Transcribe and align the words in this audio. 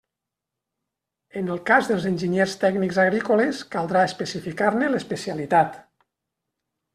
En 1.41 1.51
el 1.55 1.59
cas 1.67 1.89
dels 1.91 2.07
enginyers 2.11 2.55
tècnics 2.63 2.97
agrícoles, 3.03 3.61
caldrà 3.77 4.07
especificar-ne 4.13 4.89
l'especialitat. 4.95 5.79